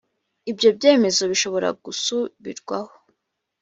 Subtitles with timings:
[0.51, 2.93] ibyo byemezo bishobora gusubirwaho